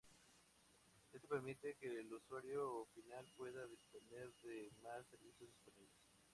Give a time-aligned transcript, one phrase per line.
[1.13, 5.93] Esto permite que el usuario final pueda disponer de más servicios disponibles.